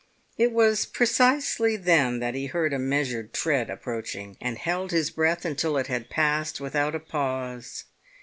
It 0.35 0.51
was 0.51 0.87
precisely 0.87 1.75
then 1.75 2.17
that 2.21 2.33
he 2.33 2.47
heard 2.47 2.73
a 2.73 2.79
measured 2.79 3.33
tread 3.33 3.69
approaching, 3.69 4.35
and 4.41 4.57
held 4.57 4.89
his 4.89 5.11
breath 5.11 5.45
until 5.45 5.77
it 5.77 5.85
had 5.85 6.09
passed 6.09 6.59
without 6.59 6.95
a 6.95 6.99
pause. 6.99 7.83